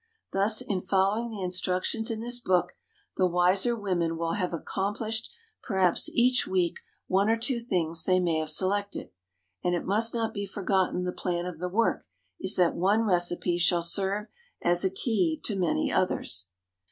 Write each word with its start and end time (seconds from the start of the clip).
Thus 0.31 0.61
in 0.61 0.81
following 0.81 1.29
the 1.29 1.43
instructions 1.43 2.09
in 2.09 2.21
this 2.21 2.39
book 2.39 2.73
the 3.17 3.27
wiser 3.27 3.75
women 3.75 4.17
will 4.17 4.31
have 4.33 4.51
accomplished, 4.51 5.29
perhaps, 5.61 6.09
each 6.13 6.47
week 6.47 6.79
one 7.05 7.29
or 7.29 7.37
two 7.37 7.59
things 7.59 8.03
they 8.03 8.19
may 8.19 8.39
have 8.39 8.49
selected, 8.49 9.11
and 9.63 9.75
it 9.75 9.85
must 9.85 10.11
not 10.11 10.33
be 10.33 10.47
forgotten 10.47 11.03
the 11.03 11.11
plan 11.13 11.45
of 11.45 11.59
the 11.59 11.69
work 11.69 12.07
is 12.39 12.55
that 12.55 12.73
one 12.73 13.03
recipe 13.05 13.59
shall 13.59 13.83
serve 13.83 14.25
as 14.63 14.83
a 14.83 14.89
key 14.89 15.39
to 15.43 15.55
many 15.55 15.91
others. 15.93 16.49